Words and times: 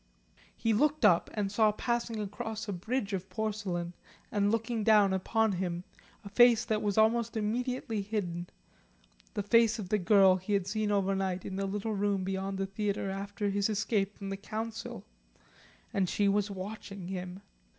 He 0.57 0.73
looked 0.73 1.05
up 1.05 1.29
and 1.35 1.51
saw 1.51 1.71
passing 1.71 2.19
across 2.19 2.67
a 2.67 2.73
bridge 2.73 3.13
of 3.13 3.29
porcelain 3.29 3.93
and 4.31 4.51
looking 4.51 4.83
down 4.83 5.13
upon 5.13 5.51
him, 5.51 5.83
a 6.25 6.29
face 6.29 6.65
that 6.65 6.81
was 6.81 6.97
almost 6.97 7.37
immediately 7.37 8.01
hidden, 8.01 8.47
the 9.35 9.43
face 9.43 9.77
of 9.77 9.89
the 9.89 9.99
girl 9.99 10.37
he 10.37 10.53
had 10.53 10.65
seen 10.65 10.91
overnight 10.91 11.45
in 11.45 11.55
the 11.55 11.67
little 11.67 11.93
room 11.93 12.23
beyond 12.23 12.57
the 12.57 12.65
theatre 12.65 13.11
after 13.11 13.51
his 13.51 13.69
escape 13.69 14.17
from 14.17 14.31
the 14.31 14.37
Council. 14.37 15.05
And 15.93 16.09
she 16.09 16.27
was 16.27 16.49
watching 16.49 17.09
him. 17.09 17.43